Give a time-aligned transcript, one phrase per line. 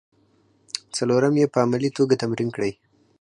[0.95, 2.71] څلورم یې په عملي توګه تمرین کړئ.